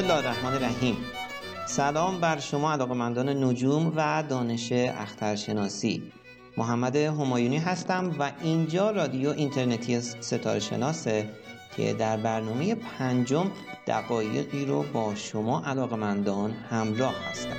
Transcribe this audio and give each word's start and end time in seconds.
الله 0.00 0.16
الرحمن 0.16 0.52
الرحیم. 0.52 0.96
سلام 1.66 2.20
بر 2.20 2.38
شما 2.38 2.72
علاقمندان 2.72 3.44
نجوم 3.44 3.92
و 3.96 4.24
دانش 4.28 4.72
اخترشناسی. 4.72 6.12
محمد 6.56 6.96
همایونی 6.96 7.58
هستم 7.58 8.16
و 8.18 8.32
اینجا 8.42 8.90
رادیو 8.90 9.30
اینترنتی 9.30 10.00
ستاره 10.00 10.60
شناسه 10.60 11.28
که 11.76 11.94
در 11.94 12.16
برنامه 12.16 12.74
پنجم 12.74 13.50
دقایقی 13.86 14.64
رو 14.64 14.82
با 14.82 15.14
شما 15.14 15.62
علاقمندان 15.64 16.50
همراه 16.70 17.14
هستم. 17.30 17.56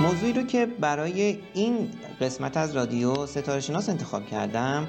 موضوعی 0.00 0.32
رو 0.32 0.42
که 0.42 0.66
برای 0.66 1.38
این 1.54 1.90
قسمت 2.22 2.56
از 2.56 2.76
رادیو 2.76 3.26
ستاره 3.26 3.60
شناس 3.60 3.88
انتخاب 3.88 4.26
کردم 4.26 4.88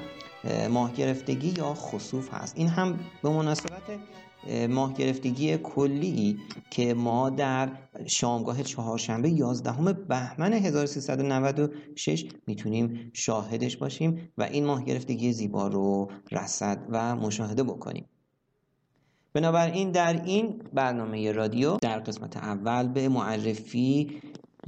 ماه 0.70 0.92
گرفتگی 0.92 1.54
یا 1.56 1.74
خصوف 1.74 2.34
هست. 2.34 2.54
این 2.58 2.68
هم 2.68 2.98
به 3.22 3.28
مناسبت 3.28 3.82
ماه 4.70 4.94
گرفتگی 4.94 5.56
کلی 5.56 6.38
که 6.70 6.94
ما 6.94 7.30
در 7.30 7.68
شامگاه 8.06 8.62
چهارشنبه 8.62 9.30
11 9.30 9.92
بهمن 9.92 10.52
1396 10.52 12.26
می‌تونیم 12.46 13.10
شاهدش 13.12 13.76
باشیم 13.76 14.28
و 14.38 14.42
این 14.42 14.64
ماه 14.64 14.84
گرفتگی 14.84 15.32
زیبا 15.32 15.68
رو 15.68 16.10
رصد 16.32 16.78
و 16.90 17.16
مشاهده 17.16 17.62
بکنیم. 17.62 18.04
بنابراین 19.32 19.90
در 19.90 20.22
این 20.24 20.62
برنامه 20.74 21.32
رادیو 21.32 21.76
در 21.82 21.98
قسمت 21.98 22.36
اول 22.36 22.88
به 22.88 23.08
معرفی 23.08 24.20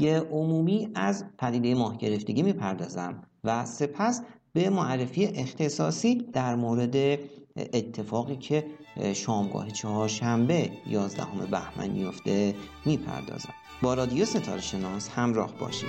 عمومی 0.04 0.88
از 0.94 1.24
پدیده 1.38 1.74
ماه 1.74 1.98
گرفتگی 1.98 2.42
می‌پردازم 2.42 3.22
و 3.44 3.64
سپس 3.64 4.22
به 4.52 4.70
معرفی 4.70 5.26
اختصاصی 5.26 6.14
در 6.14 6.54
مورد 6.54 7.18
اتفاقی 7.56 8.36
که 8.36 8.66
شامگاه 9.12 9.70
چهارشنبه 9.70 10.70
11 10.86 11.24
بهمن 11.50 11.90
میفته 11.90 12.54
می‌پردازم. 12.84 13.54
با 13.82 13.94
رادیو 13.94 14.24
ستاره 14.24 14.60
شناس 14.60 15.08
همراه 15.08 15.52
باشید. 15.58 15.88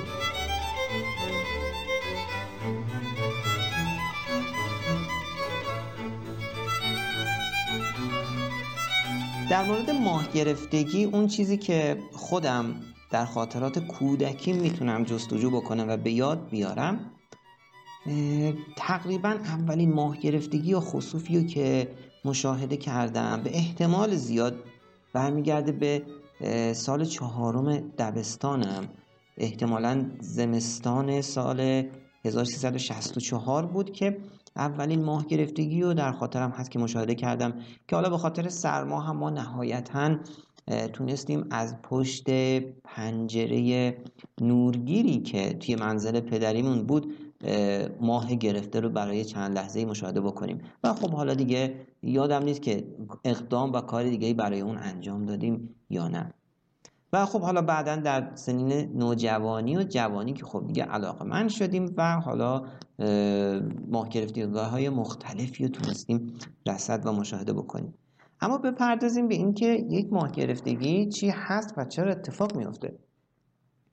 در 9.49 9.63
مورد 9.63 9.89
ماه 9.89 10.31
گرفتگی 10.31 11.03
اون 11.03 11.27
چیزی 11.27 11.57
که 11.57 11.97
خودم 12.13 12.75
در 13.09 13.25
خاطرات 13.25 13.79
کودکی 13.79 14.53
می‌تونم 14.53 15.03
جستجو 15.03 15.49
بکنم 15.51 15.85
و 15.89 15.97
به 15.97 16.11
یاد 16.11 16.49
بیارم. 16.49 16.99
تقریبا 18.77 19.29
اولین 19.29 19.93
ماه 19.93 20.17
گرفتگی 20.17 20.69
یا 20.69 20.79
خصوفی 20.79 21.37
رو 21.37 21.43
که 21.43 21.91
مشاهده 22.25 22.77
کردم 22.77 23.41
به 23.43 23.57
احتمال 23.57 24.15
زیاد 24.15 24.55
برمیگرده 25.13 25.71
به 25.71 26.03
سال 26.73 27.05
چهارم 27.05 27.79
دبستانم. 27.97 28.89
احتمالا 29.37 30.11
زمستان 30.19 31.21
سال 31.21 31.89
1364 32.25 33.65
بود 33.65 33.91
که 33.91 34.17
اولین 34.55 35.03
ماه 35.03 35.25
گرفتگی 35.25 35.81
رو 35.81 35.93
در 35.93 36.11
خاطرم 36.11 36.51
هست 36.51 36.71
که 36.71 36.79
مشاهده 36.79 37.15
کردم 37.15 37.53
که 37.87 37.95
حالا 37.95 38.09
به 38.09 38.17
خاطر 38.17 38.49
سرما 38.49 39.01
هم 39.01 39.17
ما 39.17 39.29
نهایتا 39.29 40.17
تونستیم 40.93 41.45
از 41.51 41.81
پشت 41.81 42.29
پنجره 42.83 43.97
نورگیری 44.41 45.19
که 45.19 45.53
توی 45.53 45.75
منزل 45.75 46.19
پدریمون 46.19 46.83
بود 46.83 47.13
ماه 48.01 48.35
گرفته 48.35 48.79
رو 48.79 48.89
برای 48.89 49.25
چند 49.25 49.57
لحظه 49.57 49.85
مشاهده 49.85 50.21
بکنیم. 50.21 50.61
و 50.83 50.93
خب 50.93 51.11
حالا 51.11 51.33
دیگه 51.33 51.75
یادم 52.03 52.43
نیست 52.43 52.61
که 52.61 52.87
اقدام 53.25 53.73
و 53.73 53.81
کار 53.81 54.03
دیگه 54.03 54.33
برای 54.33 54.61
اون 54.61 54.77
انجام 54.77 55.25
دادیم 55.25 55.75
یا 55.89 56.07
نه. 56.07 56.33
و 57.13 57.25
خب 57.25 57.41
حالا 57.41 57.61
بعدا 57.61 57.95
در 57.95 58.31
سنین 58.35 58.97
نوجوانی 58.97 59.77
و 59.77 59.83
جوانی 59.83 60.33
که 60.33 60.45
خب 60.45 60.67
دیگه 60.67 60.83
علاقه 60.83 61.25
من 61.25 61.47
شدیم 61.47 61.93
و 61.97 62.21
حالا 62.21 62.63
ماه 63.91 64.09
گرفتگاه 64.09 64.69
های 64.69 64.89
مختلفی 64.89 65.63
رو 65.63 65.69
تونستیم 65.69 66.33
رسد 66.67 67.05
و 67.05 67.11
مشاهده 67.11 67.53
بکنیم. 67.53 67.93
اما 68.41 68.57
بپردازیم 68.57 69.27
به 69.27 69.35
اینکه 69.35 69.85
یک 69.89 70.13
ماه 70.13 70.31
گرفتگی 70.31 71.09
چی 71.09 71.29
هست 71.29 71.73
و 71.77 71.85
چرا 71.85 72.11
اتفاق 72.11 72.55
میفته 72.55 72.99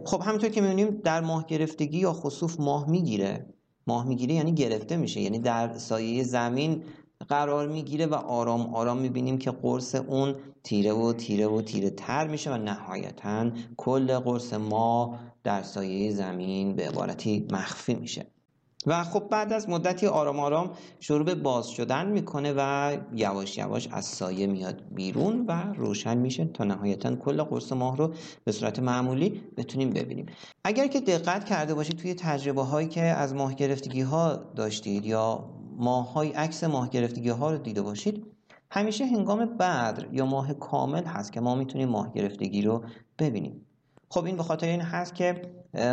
خب 0.05 0.23
همینطور 0.23 0.51
که 0.51 0.61
می‌بینیم 0.61 1.01
در 1.05 1.21
ماه 1.21 1.47
گرفتگی 1.47 1.99
یا 1.99 2.13
خصوف 2.13 2.61
ماه 2.61 2.91
می‌گیره. 2.91 3.47
ماه 3.87 4.09
می‌گیره 4.09 4.35
یعنی 4.35 4.55
گرفته 4.55 4.97
میشه 4.97 5.21
یعنی 5.21 5.39
در 5.39 5.79
سایه 5.79 6.23
زمین 6.23 6.83
قرار 7.29 7.69
می‌گیره 7.69 8.07
و 8.07 8.15
آرام 8.15 8.75
آرام 8.75 8.99
می‌بینیم 8.99 9.39
که 9.39 9.51
قرص 9.51 9.95
اون 9.95 10.35
تیره 10.63 10.93
و 10.93 11.13
تیره 11.13 11.47
و 11.47 11.63
تیره 11.63 11.91
تر 11.91 12.27
میشه 12.27 12.53
و 12.53 12.57
نهایتا 12.57 13.51
کل 13.77 14.19
قرص 14.19 14.53
ماه 14.53 15.21
در 15.45 15.63
سایه 15.63 16.11
زمین 16.13 16.77
به 16.77 16.89
عبارتی 16.89 17.47
مخفی 17.53 17.95
میشه. 17.95 18.27
و 18.87 19.05
خب 19.05 19.29
بعد 19.31 19.53
از 19.53 19.69
مدتی 19.69 20.07
آرام 20.07 20.41
آرام 20.41 20.71
شروع 21.01 21.25
به 21.25 21.35
باز 21.35 21.69
شدن 21.69 22.07
می‌کنه 22.07 22.55
و 22.57 22.97
یواش 23.15 23.59
یواش 23.59 23.89
از 23.93 24.05
سایه 24.05 24.47
میاد 24.47 24.83
بیرون 24.95 25.45
و 25.49 25.73
روشن 25.77 26.19
میشه 26.19 26.45
تا 26.45 26.65
نهایتا 26.65 27.17
کل 27.17 27.43
قرص 27.43 27.73
ماه 27.73 27.97
رو 27.97 28.15
به 28.45 28.53
صورت 28.53 28.79
معمولی 28.79 29.43
بتونیم 29.57 29.91
ببینیم. 29.91 30.27
اگر 30.65 30.87
که 30.87 31.01
دقت 31.01 31.45
کرده 31.45 31.75
باشید 31.75 31.97
توی 31.99 32.15
تجربه 32.15 32.63
هایی 32.63 32.89
که 32.89 33.03
از 33.03 33.35
ماه 33.35 33.55
گرفتگی 33.55 34.01
ها 34.01 34.37
داشتید 34.37 35.07
یا 35.07 35.51
ماه 35.77 36.13
های 36.13 36.29
عکس 36.29 36.65
ماه 36.65 36.91
گرفتگی 36.91 37.29
ها 37.29 37.51
رو 37.51 37.59
دیده 37.59 37.83
باشید 37.83 38.27
همیشه 38.71 39.07
هنگام 39.07 39.45
بدر 39.45 40.07
یا 40.13 40.27
ماه 40.27 40.55
کامل 40.55 41.05
هست 41.05 41.33
که 41.33 41.41
ما 41.41 41.55
می‌تونیم 41.55 41.89
ماه 41.89 42.13
گرفتگی 42.13 42.63
رو 42.63 42.85
ببینیم. 43.19 43.67
خب 44.09 44.25
این 44.25 44.37
به 44.37 44.43
خاطر 44.43 44.67
این 44.67 44.81
هست 44.81 45.15
که 45.15 45.43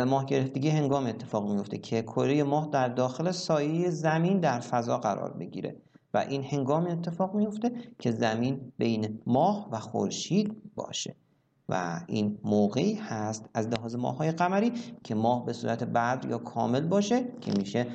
ماه 0.06 0.26
گرفتگی 0.26 0.68
هنگام 0.68 1.06
اتفاق 1.06 1.52
میفته 1.52 1.78
که 1.78 2.02
کره 2.02 2.42
ماه 2.42 2.68
در 2.72 2.88
داخل 2.88 3.30
سایه 3.30 3.90
زمین 3.90 4.40
در 4.40 4.60
فضا 4.60 4.98
قرار 4.98 5.32
بگیره 5.32 5.76
و 6.14 6.18
این 6.18 6.44
هنگام 6.44 6.86
اتفاق 6.86 7.34
میفته 7.34 7.72
که 7.98 8.10
زمین 8.10 8.72
بین 8.78 9.20
ماه 9.26 9.68
و 9.72 9.78
خورشید 9.78 10.74
باشه. 10.74 11.16
و 11.68 12.00
این 12.06 12.38
موقعی 12.44 12.94
هست 12.94 13.48
از 13.54 13.68
لحاظ 13.68 13.94
ماه 13.94 14.16
های 14.16 14.32
قمری 14.32 14.72
که 15.04 15.14
ماه 15.14 15.46
به 15.46 15.52
صورت 15.52 15.84
بعد 15.84 16.24
یا 16.24 16.38
کامل 16.38 16.80
باشه 16.80 17.24
که 17.40 17.52
میشه 17.52 17.86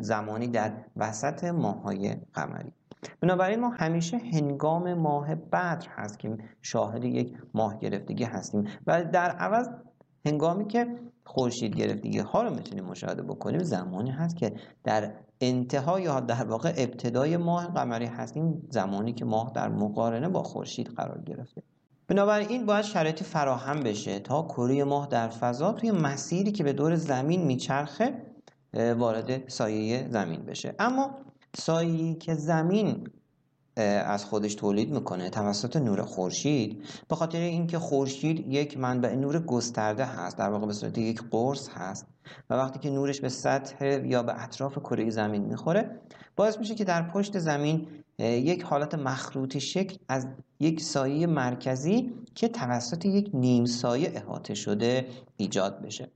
زمانی 0.00 0.48
در 0.48 0.72
وسط 0.96 1.44
ماه 1.44 1.82
های 1.82 2.16
قمری. 2.32 2.72
بنابراین 3.20 3.60
ما 3.60 3.68
همیشه 3.68 4.16
هنگام 4.18 4.94
ماه 4.94 5.34
بدر 5.34 5.86
هست 5.96 6.18
که 6.18 6.38
شاهد 6.62 7.04
یک 7.04 7.32
ماه 7.54 7.78
گرفتگی 7.78 8.24
هستیم. 8.24 8.64
و 8.86 9.04
در 9.04 9.30
عوض 9.30 9.68
هنگامی 10.26 10.66
که 10.66 10.86
خورشید 11.24 11.76
گرفتگی 11.76 12.18
ها 12.18 12.42
رو 12.42 12.54
می‌تونیم 12.54 12.84
مشاهده 12.84 13.22
بکنیم 13.22 13.62
زمانی 13.62 14.10
هست 14.10 14.36
که 14.36 14.52
در 14.84 15.12
انتها 15.40 16.00
یا 16.00 16.20
در 16.20 16.44
واقع 16.44 16.72
ابتدای 16.76 17.36
ماه 17.36 17.66
قمری 17.66 18.06
هستیم 18.06 18.68
زمانی 18.70 19.12
که 19.12 19.24
ماه 19.24 19.52
در 19.54 19.68
مقارنه 19.68 20.28
با 20.28 20.42
خورشید 20.42 20.86
قرار 20.88 21.22
گرفته. 21.26 21.62
بنابراین 22.08 22.66
باید 22.66 22.84
شرایطی 22.84 23.24
فراهم 23.24 23.80
بشه 23.80 24.18
تا 24.18 24.42
کره 24.42 24.84
ماه 24.84 25.08
در 25.08 25.28
فضا 25.28 25.72
توی 25.72 25.90
مسیری 25.90 26.52
که 26.52 26.64
به 26.64 26.72
دور 26.72 26.96
زمین 26.96 27.44
میچرخه 27.44 28.22
وارد 28.74 29.48
سایه 29.48 30.08
زمین 30.10 30.42
بشه. 30.42 30.74
اما 30.78 31.10
سایه‌ای 31.56 32.14
که 32.14 32.34
زمین 32.34 33.08
از 33.76 34.24
خودش 34.24 34.54
تولید 34.54 34.90
می‌کنه 34.90 35.30
توسط 35.30 35.76
نور 35.76 36.02
خورشید. 36.02 36.84
به 37.08 37.16
خاطر 37.16 37.38
اینکه 37.38 37.78
خورشید 37.78 38.52
یک 38.52 38.78
منبع 38.78 39.14
نور 39.14 39.38
گسترده 39.38 40.04
هست 40.04 40.38
در 40.38 40.50
واقع 40.50 40.66
به 40.66 40.72
صورت 40.72 40.98
یک 40.98 41.22
قرص 41.30 41.68
هست 41.68 42.06
و 42.50 42.54
وقتی 42.54 42.78
که 42.78 42.90
نورش 42.90 43.20
به 43.20 43.28
سطح 43.28 43.84
یا 43.84 44.22
به 44.22 44.42
اطراف 44.44 44.78
کره 44.78 45.10
زمین 45.10 45.42
می‌خوره 45.42 46.00
باعث 46.36 46.58
میشه 46.58 46.74
که 46.74 46.84
در 46.84 47.02
پشت 47.02 47.38
زمین 47.38 47.88
یک 48.18 48.62
حالت 48.62 48.94
مخروط 48.94 49.58
شکل 49.58 49.96
از 50.08 50.26
یک 50.60 50.80
سایه 50.80 51.26
مرکزی 51.26 52.12
که 52.34 52.48
توسط 52.48 53.04
یک 53.04 53.30
نیم 53.34 53.64
سایه 53.64 54.12
احاطه 54.14 54.54
شده 54.54 55.06
ایجاد 55.36 55.82
بشه. 55.82 56.10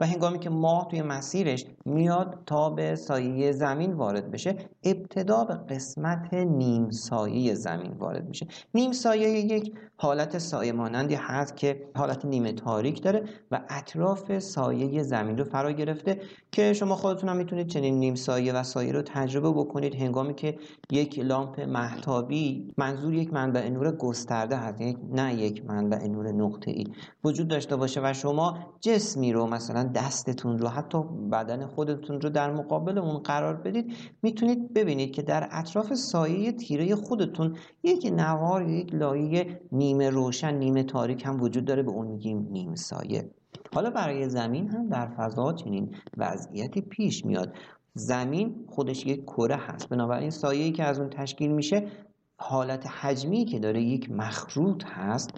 و 0.00 0.06
هنگامی 0.06 0.38
که 0.38 0.50
ماه 0.50 0.88
توی 0.90 1.02
مسیرش 1.02 1.66
میاد 1.84 2.38
تا 2.46 2.70
به 2.70 2.96
سایه 2.96 3.52
زمین 3.52 3.92
وارد 3.92 4.30
بشه 4.30 4.56
ابتدا 4.84 5.44
به 5.44 5.54
قسمت 5.54 6.34
نیم 6.34 6.90
سایه 6.90 7.54
زمین 7.54 7.92
وارد 7.92 8.28
میشه. 8.28 8.46
نیم 8.74 8.92
سایه 8.92 9.28
یک 9.28 9.72
حالت 9.96 10.38
سایه 10.38 10.72
مانندی 10.72 11.14
هست 11.14 11.56
که 11.56 11.88
حالت 11.96 12.24
نیمه 12.24 12.52
تاریک 12.52 13.02
داره 13.02 13.24
و 13.50 13.60
اطراف 13.70 14.38
سایه 14.38 15.02
زمین 15.02 15.38
رو 15.38 15.44
فرا 15.44 15.72
گرفته 15.72 16.20
که 16.52 16.72
شما 16.72 16.96
خودتون 16.96 17.28
هم 17.28 17.36
می‌تونید 17.36 17.66
چنین 17.66 17.98
نیم 17.98 18.14
سایه 18.14 18.52
و 18.52 18.62
سایه 18.62 18.92
رو 18.92 19.02
تجربه 19.02 19.50
بکنید. 19.50 19.94
هنگامی 19.94 20.34
که 20.34 20.58
یک 20.90 21.18
لامپ 21.18 21.60
محتابی 21.60 22.72
منظور 22.76 23.14
یک 23.14 23.32
منبع 23.32 23.68
نور 23.68 23.96
گسترده 23.96 24.56
هست 24.56 24.80
یعنی 24.80 24.96
نه 25.12 25.34
یک 25.34 25.64
منبع 25.64 26.06
نور 26.06 26.32
نقطه 26.32 26.70
ای 26.70 26.84
وجود 27.24 27.48
داشته 27.48 27.76
باشه 27.76 28.00
و 28.04 28.12
شما 28.12 28.58
جسمی 28.80 29.32
رو 29.32 29.46
مثلا 29.46 29.85
دستتون 29.92 30.58
رو. 30.58 30.68
حتی 30.68 31.02
بدن 31.32 31.66
خودتون 31.66 32.20
رو 32.20 32.30
در 32.30 32.54
مقابل 32.54 32.98
اون 32.98 33.18
قرار 33.18 33.56
بدید. 33.56 33.92
می‌تونید 34.22 34.74
ببینید 34.74 35.12
که 35.12 35.22
در 35.22 35.48
اطراف 35.50 35.94
سایه 35.94 36.52
تیره 36.52 36.94
خودتون 36.94 37.56
یک 37.82 38.12
نوار 38.16 38.68
یک 38.68 38.94
لایه 38.94 39.60
نیمه 39.72 40.10
روشن 40.10 40.54
نیمه 40.54 40.82
تاریک 40.82 41.26
هم 41.26 41.42
وجود 41.42 41.64
داره. 41.64 41.82
به 41.82 41.90
اون 41.90 42.06
میگیم 42.06 42.48
نیم 42.50 42.74
سایه. 42.74 43.30
حالا 43.74 43.90
برای 43.90 44.28
زمین 44.28 44.68
هم 44.68 44.88
در 44.88 45.06
فضا 45.06 45.52
چنین 45.52 45.94
وضعیتی 46.16 46.80
پیش 46.80 47.24
میاد. 47.24 47.52
زمین 47.94 48.64
خودش 48.68 49.06
یک 49.06 49.24
کره 49.24 49.56
هست. 49.56 49.88
بنابراین 49.88 50.30
سایه‌ای 50.30 50.72
که 50.72 50.84
از 50.84 51.00
اون 51.00 51.10
تشکیل 51.10 51.52
میشه 51.52 51.86
حالت 52.38 52.86
حجمی 52.86 53.44
که 53.44 53.58
داره 53.58 53.82
یک 53.82 54.10
مخروط 54.10 54.84
هست. 54.84 55.30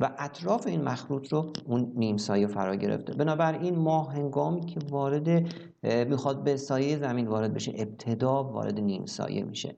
و 0.00 0.10
اطراف 0.18 0.66
این 0.66 0.82
مخروط 0.82 1.32
رو 1.32 1.52
اون 1.66 1.92
نیم 1.96 2.16
سایه 2.16 2.46
فرا 2.46 2.74
گرفته. 2.76 3.12
بنابراین 3.12 3.78
ماه 3.78 4.12
هنگامی 4.12 4.60
که 4.60 4.80
وارد 4.90 5.54
می‌خواد 5.82 6.44
به 6.44 6.56
سایه 6.56 6.98
زمین 6.98 7.28
وارد 7.28 7.54
بشه 7.54 7.72
ابتدا 7.76 8.44
وارد 8.44 8.80
نیم 8.80 9.06
سایه 9.06 9.44
میشه. 9.44 9.76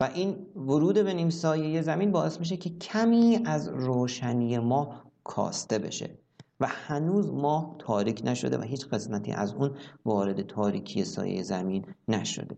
و 0.00 0.10
این 0.14 0.46
ورود 0.56 1.04
به 1.04 1.14
نیم 1.14 1.30
سایه 1.30 1.82
زمین 1.82 2.12
باعث 2.12 2.40
میشه 2.40 2.56
که 2.56 2.70
کمی 2.70 3.38
از 3.44 3.68
روشنی 3.68 4.58
ماه 4.58 5.04
کاسته 5.24 5.78
بشه 5.78 6.18
و 6.60 6.66
هنوز 6.70 7.32
ماه 7.32 7.76
تاریک 7.78 8.22
نشده 8.24 8.58
و 8.58 8.62
هیچ 8.62 8.86
قسمتی 8.88 9.32
از 9.32 9.54
اون 9.54 9.70
وارد 10.04 10.46
تاریکی 10.46 11.04
سایه 11.04 11.42
زمین 11.42 11.86
نشده. 12.08 12.56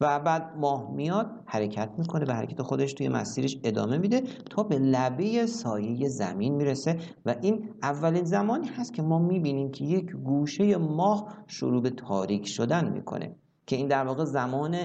و 0.00 0.20
بعد 0.20 0.56
ماه 0.56 0.90
میاد 0.90 1.30
حرکت 1.46 1.90
می‌کنه 1.98 2.24
به 2.24 2.34
حرکت 2.34 2.62
خودش 2.62 2.92
توی 2.92 3.08
مسیرش 3.08 3.58
ادامه 3.64 3.98
میده 3.98 4.20
تا 4.50 4.62
به 4.62 4.78
لبه 4.78 5.46
سایه 5.46 6.08
زمین 6.08 6.54
می‌رسه 6.54 6.98
و 7.26 7.34
این 7.42 7.70
اولین 7.82 8.24
زمانی 8.24 8.68
هست 8.68 8.94
که 8.94 9.02
ما 9.02 9.18
می‌بینیم 9.18 9.70
که 9.70 9.84
یک 9.84 10.10
گوشه 10.10 10.76
ماه 10.76 11.34
شروع 11.46 11.82
به 11.82 11.90
تاریک 11.90 12.46
شدن 12.46 12.92
می‌کنه 12.92 13.36
که 13.66 13.76
این 13.76 13.88
در 13.88 14.04
واقع 14.04 14.24
زمان 14.24 14.76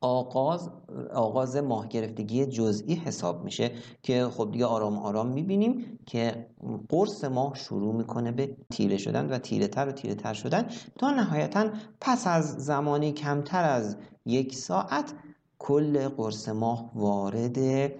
آغاز 0.00 0.70
آغاز 1.14 1.56
ماه 1.56 1.88
گرفتگی 1.88 2.46
جزئی 2.46 2.94
حساب 2.94 3.44
میشه 3.44 3.70
که 4.02 4.24
خب 4.24 4.52
دیگه 4.52 4.66
آرام 4.66 4.98
آرام 4.98 5.26
می‌بینیم 5.26 5.98
که 6.06 6.46
قرص 6.88 7.24
ماه 7.24 7.54
شروع 7.54 7.94
می‌کنه 7.94 8.32
به 8.32 8.56
تیره 8.70 8.96
شدن 8.96 9.26
و 9.26 9.38
تیره 9.38 9.68
تر 9.68 9.88
و 9.88 9.92
تیره 9.92 10.14
تر 10.14 10.34
شدن 10.34 10.66
تا 10.98 11.10
نهایتا 11.10 11.68
پس 12.00 12.26
از 12.26 12.44
زمانی 12.44 13.12
کمتر 13.12 13.64
از 13.64 13.96
یک 14.26 14.54
ساعت 14.54 15.14
کل 15.58 16.08
قرص 16.08 16.48
ماه 16.48 16.90
وارد 16.94 17.90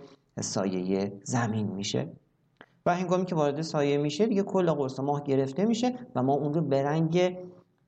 سایه 0.40 1.20
زمین 1.24 1.66
میشه. 1.66 2.12
و 2.86 2.94
هنگامی 2.96 3.26
که 3.26 3.34
وارد 3.34 3.62
سایه 3.62 3.98
میشه 3.98 4.26
دیگه 4.26 4.42
کل 4.42 4.70
قرص 4.70 5.00
ماه 5.00 5.24
گرفته 5.24 5.64
میشه 5.64 5.94
و 6.14 6.22
ما 6.22 6.32
اون 6.32 6.54
رو 6.54 6.60
به 6.60 6.82
رنگ 6.82 7.36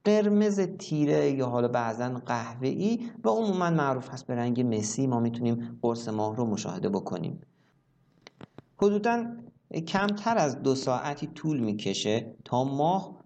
قرمز 0.05 0.61
تیره 0.61 1.31
یا 1.31 1.47
حالا 1.47 1.69
بعضا 1.69 2.09
قهوه‌ای 2.27 3.11
و 3.25 3.29
عموما 3.29 3.71
معروف 3.71 4.11
هست 4.11 4.27
به 4.27 4.35
رنگ 4.35 4.77
مسی 4.77 5.07
ما 5.07 5.21
می‌تونیم 5.21 5.79
قرص 5.83 6.09
ماه 6.09 6.37
رو 6.37 6.47
مشاهده 6.47 6.89
بکنیم. 6.89 7.41
حدودا 8.77 9.27
کمتر 9.87 10.39
از 10.39 10.63
دو 10.63 10.75
ساعتی 10.75 11.27
طول 11.27 11.61
می‌کشه 11.61 12.35
تا 12.45 12.65
ماه 12.65 13.17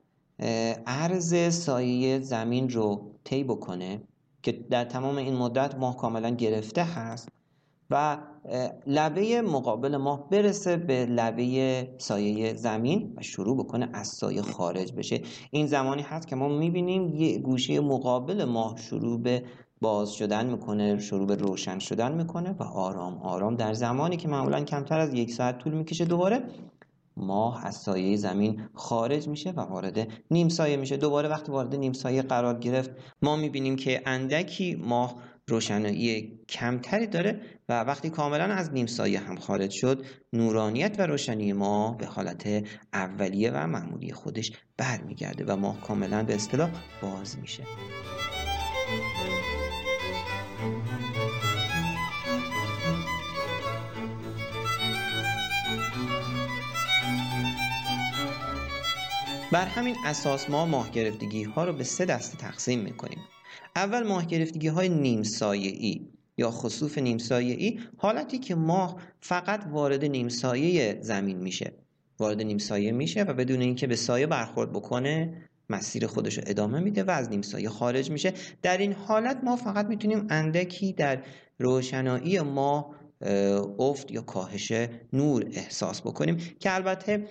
عرض 0.86 1.54
سایه 1.54 2.20
زمین 2.20 2.70
رو 2.70 3.10
طی 3.24 3.44
بکنه. 3.44 4.02
که 4.42 4.52
در 4.52 4.84
تمام 4.84 5.16
این 5.16 5.36
مدت 5.36 5.74
ماه 5.74 5.96
کاملا 5.96 6.30
گرفته 6.30 6.84
هست 6.84 7.28
و 7.90 8.18
لبه 8.86 9.42
مقابل 9.42 9.96
ماه 9.96 10.28
برسه 10.30 10.76
به 10.76 11.06
لبه 11.06 11.88
سایه 11.98 12.54
زمین 12.54 13.14
و 13.16 13.22
شروع 13.22 13.56
بکنه 13.56 13.88
از 13.92 14.06
سایه 14.08 14.42
خارج 14.42 14.92
بشه. 14.92 15.20
این 15.50 15.66
زمانی 15.66 16.02
هست 16.02 16.28
که 16.28 16.36
ما 16.36 16.48
می‌بینیم 16.48 17.08
یه 17.08 17.38
گوشه 17.38 17.80
مقابل 17.80 18.44
ماه 18.44 18.76
شروع 18.76 19.20
به 19.20 19.44
باز 19.80 20.12
شدن 20.12 20.46
می‌کنه 20.46 20.98
شروع 20.98 21.26
به 21.26 21.34
روشن 21.34 21.78
شدن 21.78 22.14
می‌کنه 22.14 22.50
و 22.58 22.62
آرام 22.62 23.18
آرام 23.22 23.56
در 23.56 23.72
زمانی 23.72 24.16
که 24.16 24.28
معمولا 24.28 24.64
کمتر 24.64 24.98
از 24.98 25.14
یک 25.14 25.30
ساعت 25.32 25.58
طول 25.58 25.72
می‌کشه 25.74 26.04
دوباره 26.04 26.42
ماه 27.18 27.66
از 27.66 27.76
سایه 27.76 28.16
زمین 28.16 28.68
خارج 28.74 29.28
میشه 29.28 29.50
و 29.50 29.60
وارد 29.60 30.08
نیم 30.30 30.48
سایه 30.48 30.76
میشه. 30.76 30.96
دوباره 30.96 31.28
وقتی 31.28 31.52
وارد 31.52 31.74
نیم 31.74 31.92
سایه 31.92 32.22
قرار 32.22 32.58
گرفت 32.58 32.90
ما 33.22 33.36
می‌بینیم 33.36 33.76
که 33.76 34.02
اندکی 34.06 34.74
ماه 34.74 35.14
روشنایی 35.48 36.40
کمتری 36.48 37.06
داره 37.06 37.40
و 37.68 37.84
وقتی 37.84 38.10
کاملا 38.10 38.44
از 38.44 38.72
نیم 38.72 38.86
سایه 38.86 39.18
هم 39.18 39.36
خارج 39.36 39.70
شد 39.70 40.04
نورانیت 40.32 40.96
و 40.98 41.06
روشنی 41.06 41.52
ما 41.52 41.92
به 41.92 42.06
حالت 42.06 42.66
اولیه 42.92 43.50
و 43.50 43.66
معمولی 43.66 44.12
خودش 44.12 44.52
برمیگرده 44.76 45.44
و 45.44 45.56
ماه 45.56 45.80
کاملا 45.80 46.22
به 46.22 46.34
اصطلاح 46.34 46.70
باز 47.02 47.38
میشه. 47.38 47.62
بر 59.52 59.66
همین 59.66 59.96
اساس 60.04 60.50
ما 60.50 60.66
ماه 60.66 60.90
گرفتگی 60.90 61.42
ها 61.42 61.64
رو 61.64 61.72
به 61.72 61.84
سه 61.84 62.04
دسته 62.04 62.36
تقسیم 62.36 62.80
می‌کنیم. 62.80 63.18
اول 63.76 64.02
ماه 64.02 64.26
گرفتگی 64.26 64.68
های 64.68 64.88
نیم 64.88 65.22
سایه 65.22 65.70
ای 65.70 66.08
یا 66.36 66.50
خصوف 66.50 66.98
نیم 66.98 67.18
سایه 67.18 67.54
ای 67.54 67.80
حالتی 67.96 68.38
که 68.38 68.54
ماه 68.54 68.96
فقط 69.20 69.66
وارد 69.70 70.04
نیم 70.04 70.28
سایه 70.28 70.98
زمین 71.00 71.38
میشه. 71.38 71.72
وارد 72.18 72.42
نیم 72.42 72.58
سایه 72.58 72.92
میشه 72.92 73.22
و 73.22 73.34
بدون 73.34 73.60
اینکه 73.60 73.86
به 73.86 73.96
سایه 73.96 74.26
برخورد 74.26 74.72
بکنه 74.72 75.42
مسیر 75.70 76.06
خودش 76.06 76.38
رو 76.38 76.44
ادامه 76.46 76.80
میده 76.80 77.04
و 77.04 77.10
از 77.10 77.30
نیم 77.30 77.42
سایه 77.42 77.68
خارج 77.68 78.10
میشه. 78.10 78.32
در 78.62 78.78
این 78.78 78.92
حالت 78.92 79.40
ما 79.44 79.56
فقط 79.56 79.86
می‌تونیم 79.86 80.26
اندکی 80.30 80.92
در 80.92 81.22
روشنایی 81.58 82.40
ماه 82.40 82.94
افت 83.78 84.10
یا 84.10 84.22
کاهش 84.22 84.72
نور 85.12 85.44
احساس 85.52 86.00
بکنیم 86.00 86.36
که 86.60 86.74
البته 86.74 87.28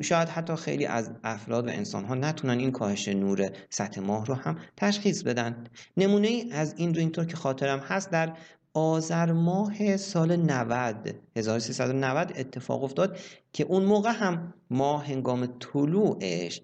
شاید 0.00 0.28
حتی 0.28 0.56
خیلی 0.56 0.86
از 0.86 1.10
افراد 1.24 1.66
و 1.66 1.70
انسان 1.70 2.04
ها 2.04 2.14
نتونن 2.14 2.58
این 2.58 2.70
کاهش 2.70 3.08
نور 3.08 3.50
سطح 3.70 4.00
ماه 4.00 4.26
رو 4.26 4.34
هم 4.34 4.58
تشخیص 4.76 5.22
بدن. 5.22 5.64
نمونه 5.96 6.28
ای 6.28 6.52
از 6.52 6.74
این 6.76 6.94
رو 6.94 7.00
اینطور 7.00 7.24
که 7.24 7.36
خاطرم 7.36 7.78
هست 7.78 8.10
در 8.10 8.36
آذر 8.74 9.32
ماه 9.32 9.96
سال 9.96 10.36
90 10.36 11.14
1390 11.36 12.32
اتفاق 12.36 12.84
افتاد 12.84 13.18
که 13.52 13.64
اون 13.64 13.84
موقع 13.84 14.10
هم 14.10 14.54
ماه 14.70 15.06
هنگام 15.06 15.46
طلوعش 15.46 16.62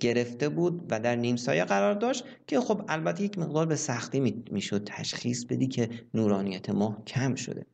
گرفته 0.00 0.48
بود 0.48 0.86
و 0.90 1.00
در 1.00 1.16
نیم 1.16 1.36
سایه 1.36 1.64
قرار 1.64 1.94
داشت 1.94 2.24
که 2.46 2.60
خب 2.60 2.84
البته 2.88 3.22
یک 3.22 3.38
مقدار 3.38 3.66
به 3.66 3.76
سختی 3.76 4.44
می‌شد 4.50 4.84
تشخیص 4.86 5.44
بدی 5.44 5.66
که 5.66 5.90
نورانیت 6.14 6.70
ماه 6.70 7.02
کم 7.06 7.34
شده. 7.34 7.66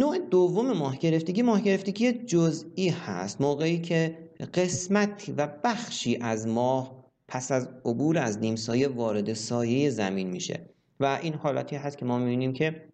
نوع 0.00 0.18
دوم 0.18 0.72
ماه 0.72 0.98
گرفتگی 0.98 1.42
ماه 1.42 1.60
گرفتگی 1.60 2.12
جزئی 2.12 2.88
هست. 2.88 3.40
موقعی 3.40 3.78
که 3.78 4.18
قسمتی 4.54 5.32
و 5.32 5.48
بخشی 5.64 6.16
از 6.20 6.46
ماه 6.46 7.04
پس 7.28 7.52
از 7.52 7.68
عبور 7.84 8.18
از 8.18 8.38
نیم 8.38 8.56
سایه 8.56 8.88
وارد 8.88 9.32
سایه 9.32 9.90
زمین 9.90 10.30
میشه 10.30 10.70
و 11.00 11.18
این 11.22 11.34
حالتی 11.34 11.76
هست 11.76 11.98
که 11.98 12.04
ما 12.04 12.18
می‌بینیم 12.18 12.52
که 12.52 12.88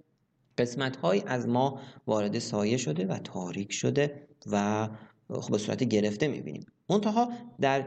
قسمت 0.58 1.04
از 1.26 1.48
ماه 1.48 1.80
وارد 2.06 2.38
سایه 2.38 2.76
شده 2.76 3.06
و 3.06 3.18
تاریک 3.18 3.72
شده 3.72 4.28
و 4.46 4.88
خب 5.30 5.52
به 5.52 5.58
صورت 5.58 5.84
گرفته 5.84 6.28
می‌بینیم. 6.28 6.66
منتها 6.90 7.32
در 7.60 7.86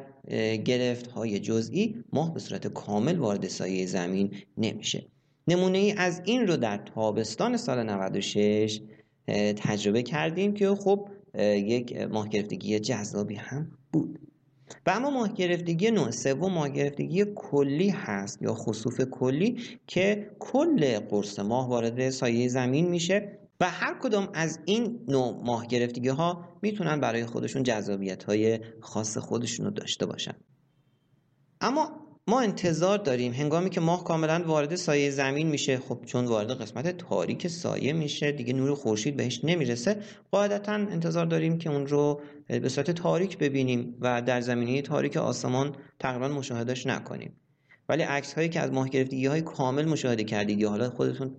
گرفت 0.66 1.08
های 1.08 1.40
جزئی 1.40 2.04
ماه 2.14 2.34
به 2.34 2.40
صورت 2.40 2.68
کامل 2.68 3.18
وارد 3.18 3.48
سایه 3.48 3.86
زمین 3.86 4.34
نمیشه. 4.58 5.06
نمونه 5.48 5.78
ای 5.78 5.92
از 5.92 6.22
این 6.26 6.48
رو 6.48 6.58
در 6.58 6.78
تابستان 6.78 7.58
سال 7.58 7.84
96 7.84 8.82
تجربه 9.58 10.04
کردیم 10.04 10.54
که 10.54 10.76
خب 10.76 11.10
یک 11.56 11.98
ماه 11.98 12.30
گرفتگی 12.30 12.80
جذابی 12.80 13.36
هم 13.36 13.72
بود. 13.92 14.20
و 14.86 14.90
اما 14.90 15.10
ماه 15.10 15.34
گرفتگی 15.34 15.92
نوع 15.92 16.12
سوم 16.12 16.54
ماه 16.54 16.70
گرفتگی 16.70 17.26
کلی 17.36 17.90
هست 17.90 18.42
یا 18.42 18.54
خصوف 18.54 19.02
کلی 19.02 19.58
که 19.88 20.32
کل 20.40 21.00
قرص 21.00 21.40
ماه 21.40 21.70
وارد 21.70 22.10
سایه 22.10 22.48
زمین 22.48 22.90
میشه 22.90 23.40
و 23.60 23.70
هر 23.70 24.00
کدام 24.00 24.30
از 24.34 24.60
این 24.66 25.00
نوع 25.08 25.44
ماه 25.46 25.68
گرفتگی 25.68 26.10
ها 26.10 26.46
می‌تونن 26.62 27.00
برای 27.00 27.26
خودشون 27.26 27.64
جذابیت 27.64 28.24
های 28.24 28.60
خاص 28.80 29.18
خودشون 29.18 29.66
رو 29.66 29.72
داشته 29.72 30.06
باشن. 30.06 30.36
اما 31.62 32.09
ما 32.30 32.42
انتظار 32.42 32.98
داریم. 32.98 33.34
هنگامی 33.34 33.70
که 33.70 33.82
ماه 33.82 34.04
کاملا 34.04 34.44
وارد 34.46 34.76
سایه 34.76 35.10
زمین 35.10 35.48
میشه 35.48 35.78
خب 35.78 36.00
چون 36.06 36.26
وارد 36.26 36.52
قسمت 36.62 36.98
تاریک 36.98 37.48
سایه 37.48 37.94
میشه 37.94 38.32
دیگه 38.32 38.54
نور 38.54 38.76
خورشید 38.76 39.18
بهش 39.18 39.42
نمی‌رسه. 39.44 39.98
قاعدتا 40.32 40.74
انتظار 40.74 41.26
داریم 41.26 41.58
که 41.58 41.70
اون 41.70 41.88
رو 41.88 42.22
به 42.48 42.70
صورت 42.70 42.92
تاریک 42.92 43.38
ببینیم 43.38 43.96
و 44.02 44.22
در 44.22 44.42
زمینه 44.42 44.82
تاریک 44.82 45.18
آسمان 45.18 45.76
تقریبا 46.00 46.28
مشاهدهش 46.28 46.88
نکنیم. 46.88 47.34
ولی 47.90 48.04
عکس 48.04 48.34
هایی 48.34 48.50
که 48.50 48.60
از 48.60 48.72
ماه 48.72 48.90
گرفتگی 48.90 49.26
های 49.26 49.42
کامل 49.42 49.86
مشاهده 49.86 50.24
کردید 50.24 50.60
یا 50.60 50.70
حالا 50.70 50.90
خودتون 50.90 51.32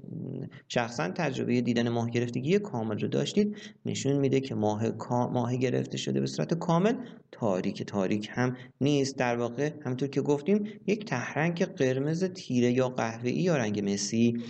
شخصا 0.68 1.08
تجربه 1.08 1.60
دیدن 1.60 1.88
ماه 1.88 2.10
گرفتگی 2.10 2.58
کامل 2.58 2.98
رو 2.98 3.08
داشتید 3.08 3.56
نشون 3.86 4.16
میده 4.16 4.40
که 4.40 4.54
ماه 4.54 4.82
ماه 5.10 5.56
گرفته 5.56 5.96
شده 5.96 6.20
به 6.20 6.26
صورت 6.26 6.54
کامل 6.54 6.94
تاریک 7.32 7.82
تاریک 7.82 8.28
هم 8.32 8.56
نیست. 8.80 9.16
در 9.16 9.36
واقع 9.36 9.70
همونطور 9.84 10.08
که 10.08 10.20
گفتیم 10.20 10.64
یک 10.86 11.04
تهرنگ 11.04 11.64
قرمز 11.64 12.24
تیره 12.24 12.72
یا 12.72 12.88
قهوه‌ای 12.88 13.34
یا 13.34 13.56
رنگ 13.56 13.90
مسی 13.90 14.42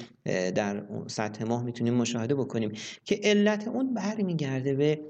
در 0.55 0.83
سطح 1.07 1.45
ماه 1.45 1.65
می‌تونیم 1.65 1.95
مشاهده 1.95 2.35
بکنیم 2.35 2.73
که 3.05 3.21
علت 3.23 3.69
اون 3.69 3.95
برمیگرده 3.95 4.75
به 4.75 5.01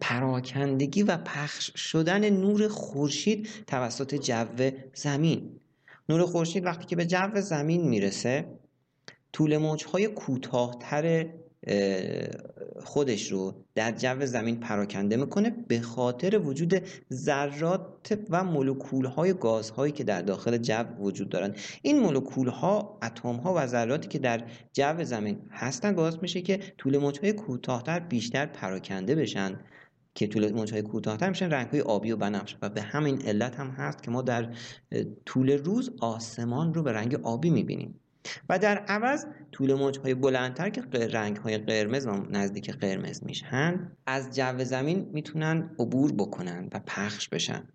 پراکندگی 0.00 1.02
و 1.02 1.16
پخش 1.16 1.70
شدن 1.76 2.30
نور 2.30 2.68
خورشید 2.68 3.48
توسط 3.66 4.14
جو 4.14 4.70
زمین. 4.94 5.60
نور 6.08 6.26
خورشید 6.26 6.64
وقتی 6.64 6.86
که 6.86 6.96
به 6.96 7.06
جو 7.06 7.40
زمین 7.40 7.88
می‌رسه 7.88 8.58
طول 9.32 9.56
موجهای 9.56 10.08
کوتاهتر 10.08 11.26
خودش 12.84 13.32
رو 13.32 13.54
در 13.74 13.92
جو 13.92 14.26
زمین 14.26 14.60
پراکنده 14.60 15.16
می‌کنه 15.16 15.50
به 15.68 15.80
خاطر 15.80 16.38
وجود 16.38 16.82
ذرات 17.12 18.18
و 18.30 18.44
مولکول 18.44 19.04
های 19.04 19.34
گازهایی 19.34 19.92
که 19.92 20.04
در 20.04 20.22
داخل 20.22 20.56
جو 20.56 20.84
وجود 20.98 21.28
دارن. 21.28 21.54
این 21.82 22.00
مولکول 22.00 22.48
ها 22.48 22.98
اتم 23.02 23.36
ها 23.36 23.54
و 23.56 23.66
ذراتی 23.66 24.08
که 24.08 24.18
در 24.18 24.44
جو 24.72 25.04
زمین 25.04 25.38
هستن 25.50 25.94
باعث 25.94 26.14
میشه 26.22 26.40
که 26.40 26.60
طول 26.78 26.98
موجهای 26.98 27.32
کوتاهتر 27.32 28.00
بیشتر 28.00 28.46
پراکنده 28.46 29.14
بشن. 29.14 29.60
که 30.14 30.26
طول 30.26 30.52
موجهای 30.52 30.82
کوتاهتر 30.82 31.28
میشن 31.28 31.50
رنگ 31.50 31.68
های 31.68 31.80
آبی 31.80 32.12
و 32.12 32.16
بنفش. 32.16 32.56
و 32.62 32.68
به 32.68 32.82
همین 32.82 33.22
علت 33.22 33.56
هم 33.56 33.70
هست 33.70 34.02
که 34.02 34.10
ما 34.10 34.22
در 34.22 34.54
طول 35.26 35.50
روز 35.50 35.90
آسمان 36.00 36.74
رو 36.74 36.82
به 36.82 36.92
رنگ 36.92 37.14
آبی 37.14 37.50
می‌بینیم. 37.50 38.00
و 38.48 38.58
در 38.58 38.78
عوض 38.78 39.26
طول 39.52 39.74
موجهای 39.74 40.14
بلندتر 40.14 40.70
که 40.70 40.82
رنگ 40.92 41.36
های 41.36 41.58
قرمز 41.58 42.06
و 42.06 42.10
نزدیک 42.30 42.70
قرمز 42.70 43.24
میشن 43.24 43.92
از 44.06 44.36
جو 44.36 44.64
زمین 44.64 45.10
می‌تونن 45.12 45.70
عبور 45.78 46.12
بکنن 46.12 46.68
و 46.72 46.80
پخش 46.86 47.28
بشن. 47.28 47.68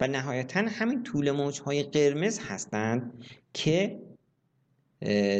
و 0.00 0.06
نهایتا 0.06 0.60
همین 0.60 1.02
طول 1.02 1.30
موجهای 1.30 1.82
قرمز 1.82 2.38
هستند 2.38 3.24
که 3.52 4.02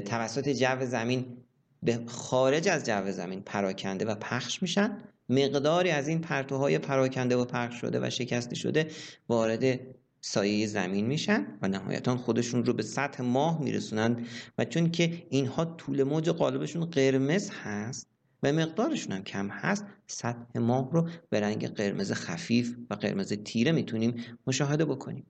توسط 0.04 0.48
جو 0.48 0.86
زمین 0.86 1.36
به 1.82 2.00
خارج 2.06 2.68
از 2.68 2.86
جو 2.86 3.10
زمین 3.10 3.40
پراکنده 3.40 4.04
و 4.04 4.14
پخش 4.14 4.62
میشن. 4.62 4.98
مقداری 5.28 5.90
از 5.90 6.08
این 6.08 6.20
پرتوهای 6.20 6.78
پراکنده 6.78 7.36
و 7.36 7.44
پخش 7.44 7.80
شده 7.80 8.06
و 8.06 8.10
شکسته 8.10 8.54
شده 8.54 8.88
وارد 9.28 9.80
سایه 10.24 10.66
زمین 10.66 11.06
میشن 11.06 11.46
و 11.62 11.68
نهایتا 11.68 12.16
خودشون 12.16 12.64
رو 12.64 12.72
به 12.72 12.82
سطح 12.82 13.22
ماه 13.22 13.62
میرسونن 13.62 14.26
و 14.58 14.64
چون 14.64 14.90
که 14.90 15.26
اینها 15.30 15.64
طول 15.64 16.02
موج 16.02 16.30
قالبشون 16.30 16.84
قرمز 16.84 17.50
هست 17.50 18.08
و 18.42 18.52
مقدارشون 18.52 19.12
هم 19.12 19.22
کم 19.24 19.48
هست 19.48 19.84
سطح 20.06 20.58
ماه 20.58 20.90
رو 20.92 21.08
به 21.30 21.40
رنگ 21.40 21.66
قرمز 21.68 22.12
خفیف 22.12 22.76
و 22.90 22.94
قرمز 22.94 23.32
تیره 23.32 23.72
می‌تونیم 23.72 24.14
مشاهده 24.46 24.84
بکنیم. 24.84 25.26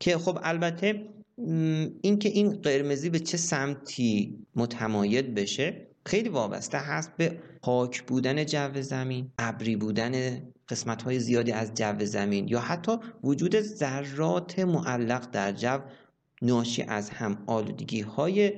که 0.00 0.18
خب 0.18 0.38
البته 0.42 1.08
اینکه 2.02 2.28
این 2.28 2.52
قرمزی 2.52 3.10
به 3.10 3.18
چه 3.18 3.36
سمتی 3.36 4.38
متمایل 4.56 5.34
بشه 5.34 5.86
خیلی 6.06 6.28
وابسته 6.28 6.78
هست 6.78 7.16
به 7.16 7.38
پاک 7.62 8.02
بودن 8.02 8.44
جو 8.44 8.82
زمین 8.82 9.30
ابری 9.38 9.76
بودن 9.76 10.42
قسمت 10.68 11.02
های 11.02 11.20
زیادی 11.20 11.52
از 11.52 11.74
جو 11.74 12.04
زمین 12.04 12.48
یا 12.48 12.60
حتی 12.60 12.92
وجود 13.24 13.60
ذرات 13.60 14.58
معلق 14.58 15.30
در 15.30 15.52
جو 15.52 15.78
ناشی 16.42 16.82
از 16.82 17.10
هم 17.10 17.42
آلودگی 17.46 18.00
های 18.00 18.52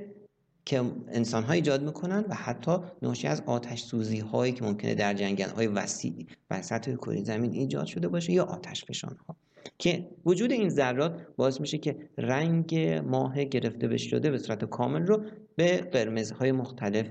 که 0.65 0.83
انسان 1.09 1.43
ها 1.43 1.53
ایجاد 1.53 1.83
می‌کنن 1.83 2.25
و 2.29 2.35
حتی 2.35 2.77
ناشی 3.03 3.27
از 3.29 3.43
آتش 3.47 3.83
سوزی 3.83 4.19
هایی 4.19 4.53
که 4.53 4.65
ممکنه 4.65 4.95
در 4.95 5.15
جنگل 5.15 5.49
های 5.49 5.67
وسیع 5.67 6.27
سطح 6.61 6.95
کره 6.95 7.25
زمین 7.25 7.53
ایجاد 7.53 7.87
شده 7.87 8.09
باشه 8.09 8.33
یا 8.33 8.45
آتش 8.45 8.85
فشان 8.85 9.17
ها 9.29 9.37
که 9.79 10.09
وجود 10.27 10.53
این 10.53 10.69
ذرات 10.69 11.27
باعث 11.37 11.61
میشه 11.61 11.79
که 11.79 11.97
رنگ 12.19 12.77
ماه 13.07 13.45
گرفته 13.45 13.97
شده 13.97 14.31
به 14.31 14.39
صورت 14.39 14.65
کامل 14.65 15.07
رو 15.07 15.25
به 15.57 15.77
قرمزهای 15.77 16.53
مختلف 16.53 17.07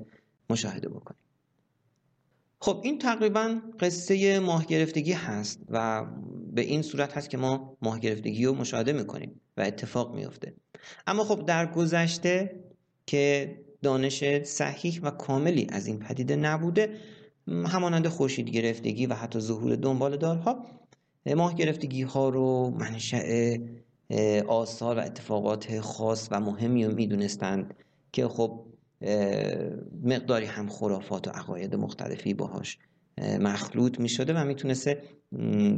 مشاهده 0.49 0.89
بکنیم. 0.89 1.28
خب 2.61 2.81
این 2.83 2.97
تقریبا 2.97 3.61
قصه 3.79 4.39
ماه 4.39 4.65
گرفتگی 4.65 5.11
هست 5.11 5.59
و 5.69 6.05
به 6.53 6.61
این 6.61 6.81
صورت 6.81 7.17
هست 7.17 7.29
که 7.29 7.37
ما 7.37 7.77
ماه 7.81 7.99
گرفتگی 7.99 8.45
رو 8.45 8.53
مشاهده 8.55 8.93
می‌کنیم 8.93 9.41
و 9.57 9.61
اتفاق 9.61 10.15
میفته 10.15 10.53
اما 11.07 11.23
خب 11.23 11.45
در 11.45 11.65
گذشته 11.65 12.63
که 13.05 13.55
دانش 13.81 14.23
صحیح 14.43 14.99
و 15.03 15.11
کاملی 15.11 15.67
از 15.69 15.87
این 15.87 15.99
پدیده 15.99 16.35
نبوده 16.35 16.95
همانند 17.47 18.07
خورشید 18.07 18.49
گرفتگی 18.49 19.05
و 19.05 19.13
حتی 19.13 19.39
ظهور 19.39 19.75
دنبال 19.75 20.17
دارها 20.17 20.65
ماه 21.35 21.55
گرفتگی 21.55 22.01
ها 22.01 22.29
رو 22.29 22.69
منشأ 22.69 23.57
آثار 24.47 24.97
و 24.97 24.99
اتفاقات 24.99 25.79
خاص 25.79 26.27
و 26.31 26.39
مهمی 26.39 26.85
رو 26.85 26.95
می‌دونستند 26.95 27.73
که 28.11 28.27
خب 28.27 28.65
مقداری 30.03 30.45
هم 30.45 30.69
خرافات 30.69 31.27
و 31.27 31.31
عقاید 31.31 31.75
مختلفی 31.75 32.33
باهاش 32.33 32.77
مخلوط 33.39 33.99
می 33.99 34.09
شده 34.09 34.33
و 34.33 34.45
می‌تونسته 34.45 35.03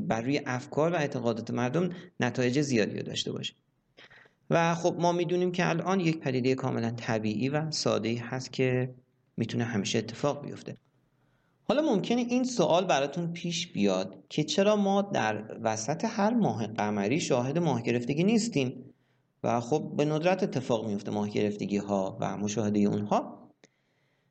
بر 0.07 0.21
روی 0.21 0.41
افکار 0.45 0.91
و 0.91 0.95
اعتقادات 0.95 1.51
مردم 1.51 1.89
نتایج 2.19 2.61
زیادی 2.61 2.97
رو 2.97 3.03
داشته 3.03 3.31
باشه. 3.31 3.53
و 4.49 4.75
خب 4.75 4.95
ما 4.99 5.11
می‌دونیم 5.11 5.51
که 5.51 5.69
الان 5.69 5.99
یک 5.99 6.19
پدیده 6.19 6.55
کاملا 6.55 6.91
طبیعی 6.91 7.49
و 7.49 7.71
ساده 7.71 8.19
هست 8.19 8.53
که 8.53 8.93
می‌تونه 9.37 9.63
همیشه 9.63 9.99
اتفاق 9.99 10.45
بیفته. 10.45 10.77
حالا 11.63 11.81
ممکنه 11.81 12.21
این 12.21 12.43
سوال 12.43 12.85
براتون 12.85 13.33
پیش 13.33 13.71
بیاد 13.71 14.23
که 14.29 14.43
چرا 14.43 14.75
ما 14.75 15.01
در 15.01 15.57
وسط 15.61 16.05
هر 16.07 16.33
ماه 16.33 16.67
قمری 16.67 17.19
شاهد 17.19 17.57
ماه 17.57 17.81
گرفتگی 17.81 18.23
نیستیم؟ 18.23 18.90
و 19.43 19.60
خب 19.60 19.91
به 19.98 20.05
ندرت 20.05 20.43
اتفاق 20.43 20.88
میفته 20.88 21.12
ماه 21.12 21.29
گرفتگی 21.29 21.77
ها 21.77 22.17
و 22.19 22.38
مشاهده 22.38 22.79
اونها. 22.79 23.50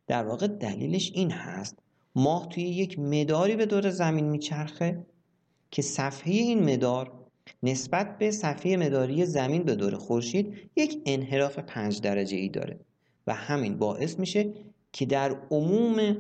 در 0.07 0.27
واقع 0.27 0.47
دلیلش 0.47 1.13
این 1.15 1.31
هست. 1.31 1.79
ماه 2.15 2.49
توی 2.49 2.63
یک 2.63 2.99
مداری 2.99 3.57
به 3.57 3.67
دور 3.67 3.91
زمین 3.91 4.25
میچرخه 4.25 5.07
که 5.71 5.83
صفحه 5.83 6.33
این 6.33 6.73
مدار 6.73 7.13
نسبت 7.63 8.19
به 8.19 8.31
صفحه 8.31 8.77
مداری 8.77 9.27
زمین 9.27 9.63
به 9.63 9.75
دور 9.75 9.97
خورشید 9.97 10.71
یک 10.77 11.03
انحراف 11.07 11.59
پنج 11.59 12.01
درجه 12.01 12.37
ای 12.37 12.49
داره 12.49 12.81
و 13.27 13.35
همین 13.35 13.79
باعث 13.79 14.19
میشه 14.19 14.53
که 14.93 15.07
در 15.07 15.37
عموم 15.51 16.17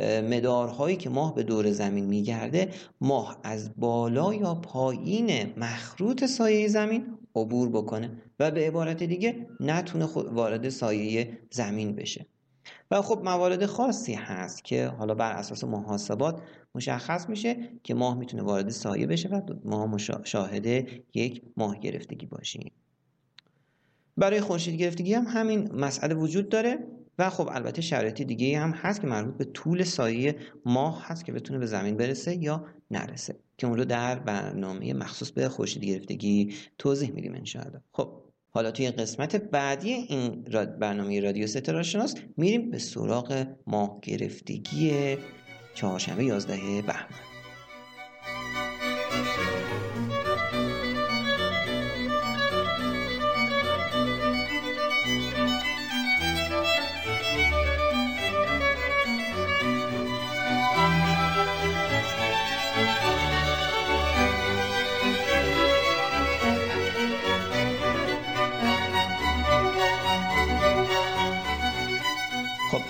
مدارهایی 0.00 0.96
که 0.96 1.10
ماه 1.10 1.34
به 1.34 1.42
دور 1.42 1.70
زمین 1.70 2.04
میگرده 2.04 2.70
ماه 3.00 3.40
از 3.42 3.70
بالا 3.76 4.34
یا 4.34 4.54
پایین 4.54 5.52
مخروط 5.56 6.24
سایه 6.24 6.68
زمین 6.68 7.18
عبور 7.34 7.68
بکنه 7.68 8.22
و 8.38 8.50
به 8.50 8.66
عبارت 8.66 9.02
دیگه 9.02 9.46
نتونه 9.60 10.06
خود 10.06 10.26
وارد 10.26 10.68
سایه 10.68 11.38
زمین 11.50 11.96
بشه. 11.96 12.26
و 12.90 13.02
خب 13.02 13.20
موارد 13.24 13.66
خاصی 13.66 14.14
هست 14.14 14.64
که 14.64 14.86
حالا 14.86 15.14
بر 15.14 15.32
اساس 15.32 15.64
محاسبات 15.64 16.42
مشخص 16.74 17.28
میشه 17.28 17.56
که 17.82 17.94
ماه 17.94 18.18
می‌تونه 18.18 18.42
وارد 18.42 18.68
سایه 18.68 19.06
بشه 19.06 19.28
و 19.28 19.40
ما 19.64 19.98
شاهد 20.24 20.66
یک 21.14 21.42
ماه 21.56 21.78
گرفتگی 21.78 22.26
باشیم. 22.26 22.72
برای 24.16 24.40
خورشید 24.40 24.74
گرفتگی 24.74 25.14
هم 25.14 25.24
همین 25.28 25.72
مسئله 25.72 26.14
وجود 26.14 26.48
داره 26.48 26.78
و 27.18 27.30
خب 27.30 27.48
البته 27.52 27.82
شرایط 27.82 28.22
دیگه 28.22 28.58
هم 28.58 28.70
هست 28.70 29.00
که 29.00 29.06
مربوط 29.06 29.36
به 29.36 29.44
طول 29.44 29.82
سایه 29.82 30.36
ماه 30.64 31.06
هست 31.06 31.24
که 31.24 31.32
بتونه 31.32 31.58
به 31.58 31.66
زمین 31.66 31.96
برسه 31.96 32.36
یا 32.36 32.66
نرسه. 32.90 33.36
که 33.58 33.66
اون 33.66 33.78
رو 33.78 33.84
در 33.84 34.18
برنامه 34.18 34.94
مخصوص 34.94 35.30
به 35.30 35.48
خورشید 35.48 35.84
گرفتگی 35.84 36.54
توضیح 36.78 37.10
میدیم 37.10 37.34
انشاءالله. 37.34 37.80
خب 37.92 38.24
حالا 38.50 38.70
توی 38.70 38.90
قسمت 38.90 39.36
بعدی 39.36 39.92
این 39.92 40.42
برنامه 40.80 41.20
رادیو 41.20 41.46
ستاره 41.46 41.82
شناس 41.82 42.14
میریم 42.36 42.70
به 42.70 42.78
سراغ 42.78 43.46
ماه 43.66 43.98
گرفتگی 44.02 45.16
چهارشنبه 45.74 46.24
11 46.24 46.82
بهمن. 46.82 47.33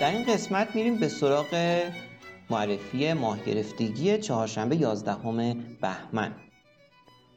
در 0.05 0.11
این 0.11 0.23
قسمت 0.23 0.75
میریم 0.75 0.99
به 0.99 1.07
سراغ 1.07 1.81
معرفی 2.49 3.13
ماه 3.13 3.45
گرفتگی 3.45 4.17
چهارشنبه 4.17 4.75
11 4.75 5.15
بهمن. 5.81 6.35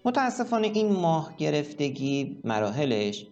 متاسفانه 0.05 0.67
این 0.67 0.93
ماه 0.93 1.37
گرفتگی 1.37 2.41
مراحلش 2.45 3.27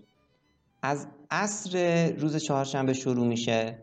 از 0.83 1.07
عصر 1.31 2.07
روز 2.19 2.37
چهارشنبه 2.37 2.93
شروع 2.93 3.27
میشه 3.27 3.79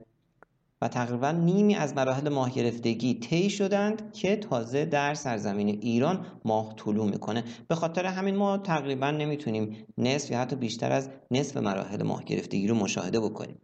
و 0.82 0.88
تقریبا 0.88 1.32
نیمی 1.32 1.76
از 1.76 1.96
مراحل 1.96 2.30
ماه 2.30 2.52
گرفتگی 2.52 3.14
طی 3.14 3.50
شدند 3.50 4.14
که 4.14 4.36
تازه 4.36 4.86
در 4.86 5.14
سرزمین 5.14 5.70
ایران 5.70 6.26
ماه 6.46 6.74
طلوع 6.76 7.10
می‌کنه. 7.10 7.44
به 7.68 7.76
خاطر 7.76 8.06
همین 8.06 8.36
ما 8.36 8.58
تقریبا 8.58 9.12
نمی‌تونیم 9.12 9.86
نصف 9.98 10.32
یا 10.32 10.40
حتی 10.40 10.56
بیشتر 10.56 10.92
از 10.92 11.10
نصف 11.32 11.58
مراحل 11.58 12.04
ماه 12.04 12.24
گرفتگی 12.24 12.68
رو 12.68 12.76
مشاهده 12.76 13.20
بکنیم. 13.20 13.58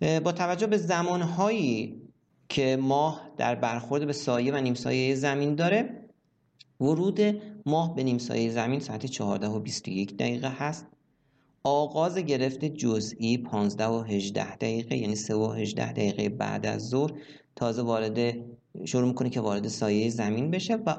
با 0.00 0.32
توجه 0.32 0.66
به 0.66 0.76
زمانهایی 0.76 2.02
که 2.48 2.78
ماه 2.80 3.30
در 3.36 3.54
برخورد 3.54 4.06
به 4.06 4.12
سایه 4.12 4.54
و 4.54 4.56
نیم 4.56 4.74
سایه 4.74 5.14
زمین 5.14 5.54
داره 5.54 6.08
ورود 6.80 7.20
ماه 7.66 7.94
به 7.94 8.02
نیم 8.02 8.18
سایه 8.18 8.50
زمین 8.50 8.80
ساعت 8.80 9.06
14 9.06 9.48
و 9.48 9.58
21 9.58 10.16
دقیقه 10.16 10.48
هست. 10.48 10.86
آغاز 11.62 12.18
گرفت 12.18 12.64
جزئی 12.64 13.38
15 13.38 13.86
و 13.86 14.00
18 14.00 14.56
دقیقه 14.56 14.96
یعنی 14.96 15.16
3 15.16 15.34
و 15.34 15.52
18 15.52 15.92
دقیقه 15.92 16.28
بعد 16.28 16.66
از 16.66 16.88
ظهر. 16.88 17.12
تازه 17.56 17.82
وارد 17.82 18.36
شروع 18.84 19.08
می‌کنه 19.08 19.30
که 19.30 19.40
وارد 19.40 19.68
سایه 19.68 20.08
زمین 20.08 20.50
بشه 20.50 20.76
و 20.76 20.96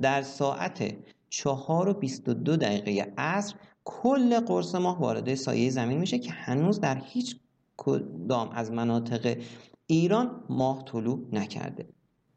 در 0.00 0.22
ساعت 0.22 0.96
4 1.28 1.88
و 1.88 1.94
22 1.94 2.56
دقیقه 2.56 3.12
عصر 3.18 3.54
کل 3.84 4.40
قرص 4.40 4.74
ماه 4.74 4.98
وارد 4.98 5.34
سایه 5.34 5.70
زمین 5.70 5.98
میشه 5.98 6.18
که 6.18 6.30
هنوز 6.30 6.80
در 6.80 7.02
هیچ 7.04 7.36
کدام 7.76 8.50
از 8.50 8.72
مناطق 8.72 9.38
ایران 9.86 10.44
ماه 10.48 10.84
طلوع 10.84 11.20
نکرده. 11.32 11.88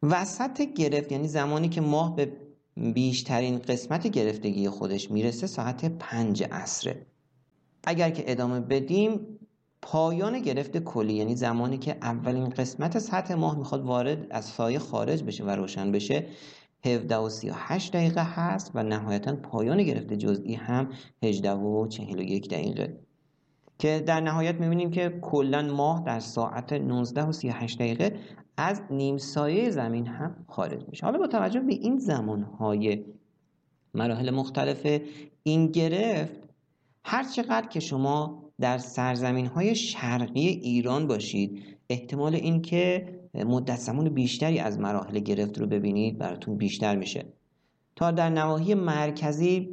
وسط 0.03 0.61
گرفت 0.61 1.11
یعنی 1.11 1.27
زمانی 1.27 1.69
که 1.69 1.81
ماه 1.81 2.15
به 2.15 2.31
بیشترین 2.77 3.57
قسمت 3.57 4.07
گرفتگی 4.07 4.69
خودش 4.69 5.11
می‌رسه 5.11 5.47
ساعت 5.47 5.85
پنج 5.85 6.43
عصره. 6.43 7.05
اگر 7.83 8.09
که 8.09 8.23
ادامه 8.27 8.59
بدیم 8.59 9.19
پایان 9.81 10.39
گرفت 10.39 10.77
کلی 10.77 11.13
یعنی 11.13 11.35
زمانی 11.35 11.77
که 11.77 11.97
اولین 12.01 12.49
قسمت 12.49 12.99
سطح 12.99 13.33
ماه 13.33 13.57
می‌خواد 13.57 13.85
وارد 13.85 14.27
از 14.29 14.45
سایه 14.45 14.79
خارج 14.79 15.23
بشه 15.23 15.43
و 15.43 15.49
روشن 15.49 15.91
بشه 15.91 16.27
17 16.85 17.17
و 17.17 17.29
38 17.29 17.93
دقیقه 17.93 18.23
هست 18.23 18.71
و 18.73 18.83
نهایتا 18.83 19.35
پایان 19.35 19.83
گرفت 19.83 20.13
جزئی 20.13 20.53
هم 20.53 20.89
18 21.23 21.51
و 21.53 21.87
41 21.87 22.49
دقیقه. 22.49 22.99
که 23.79 24.03
در 24.05 24.21
نهایت 24.21 24.55
می‌بینیم 24.55 24.91
که 24.91 25.19
کلا 25.21 25.61
ماه 25.61 26.03
در 26.05 26.19
ساعت 26.19 26.73
19 26.73 27.23
و 27.23 27.31
38 27.31 27.79
دقیقه 27.79 28.19
از 28.57 28.81
نیم 28.89 29.17
سایه 29.17 29.69
زمین 29.69 30.07
هم 30.07 30.45
خارج 30.47 30.85
میشه. 30.89 31.05
حالا 31.05 31.17
با 31.17 31.27
توجه 31.27 31.59
به 31.59 31.73
این 31.73 31.97
زمانهای 31.97 33.05
مراحل 33.93 34.29
مختلف 34.29 35.01
این 35.43 35.67
گرفت 35.67 36.39
هر 37.03 37.23
چقدر 37.23 37.67
که 37.67 37.79
شما 37.79 38.45
در 38.59 38.77
سرزمین 38.77 39.45
های 39.45 39.75
شرقی 39.75 40.47
ایران 40.47 41.07
باشید 41.07 41.63
احتمال 41.89 42.35
اینکه 42.35 43.15
مدت 43.33 43.77
زمان 43.77 44.09
بیشتری 44.09 44.59
از 44.59 44.79
مراحل 44.79 45.19
گرفت 45.19 45.59
رو 45.59 45.67
ببینید 45.67 46.17
براتون 46.17 46.57
بیشتر 46.57 46.95
میشه. 46.95 47.25
تا 47.95 48.11
در 48.11 48.29
نواحی 48.29 48.73
مرکزی 48.73 49.69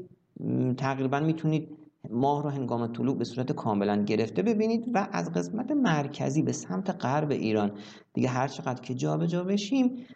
تقریبا 0.76 1.20
می‌تونید 1.20 1.68
ماه 2.10 2.42
رو 2.42 2.50
هنگام 2.50 2.86
طلوع 2.86 3.16
به 3.16 3.24
صورت 3.24 3.52
کاملا 3.52 4.04
گرفته 4.04 4.42
ببینید 4.42 4.90
و 4.94 5.08
از 5.12 5.32
قسمت 5.32 5.70
مرکزی 5.70 6.42
به 6.42 6.52
سمت 6.52 7.04
غرب 7.04 7.30
ایران. 7.30 7.72
دیگه 8.12 8.28
هر 8.28 8.48
چقدر 8.48 8.80
که 8.80 8.94
جابجا 8.94 9.26
جا 9.26 9.44
بشیم 9.44 10.06